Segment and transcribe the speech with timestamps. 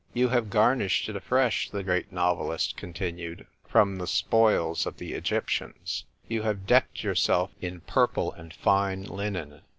[0.15, 6.05] "You have garnished it afresh," the great novelist continued, "from the spoils of the Egyptians.
[6.27, 9.61] You have decked yourself in purple and fine linen